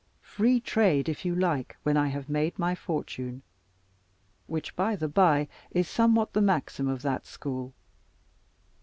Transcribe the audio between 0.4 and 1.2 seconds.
trade,